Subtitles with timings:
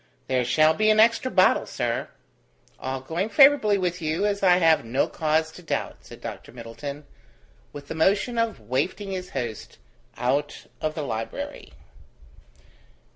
[0.27, 2.07] "There shall be an extra bottle, sir."
[2.79, 7.05] "All going favourably with you, as I have no cause to doubt," said Dr Middleton,
[7.71, 9.77] with the motion of wafting his host
[10.17, 11.73] out of the library.